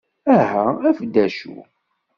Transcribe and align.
Aha 0.35 0.65
af-d 0.89 1.09
d 1.13 1.15
acu! 1.25 1.55